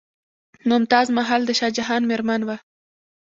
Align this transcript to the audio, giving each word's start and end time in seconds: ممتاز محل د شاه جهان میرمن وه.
ممتاز 0.69 1.07
محل 1.17 1.41
د 1.47 1.51
شاه 1.59 1.71
جهان 1.77 2.01
میرمن 2.09 2.41
وه. 2.47 2.57